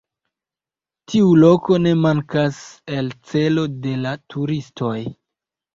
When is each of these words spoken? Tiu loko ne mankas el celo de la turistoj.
Tiu 1.13 1.27
loko 1.43 1.79
ne 1.85 1.93
mankas 2.07 2.65
el 2.97 3.15
celo 3.35 3.69
de 3.87 3.97
la 4.09 4.17
turistoj. 4.35 5.01